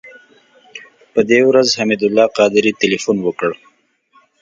په 1.13 1.19
دې 1.29 1.39
ورځ 1.49 1.67
حمید 1.79 2.01
الله 2.07 2.25
قادري 2.37 2.71
تیلفون 2.81 3.17
وکړ. 3.23 3.51